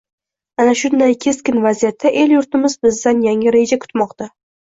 Ana 0.61 0.71
shunday 0.79 1.11
keskin 1.25 1.59
vaziyatda 1.65 2.11
el-yurtimiz 2.23 2.77
bizdan 2.87 3.21
yangi 3.29 3.53
reja 3.57 3.79
kutmoqda. 3.85 4.31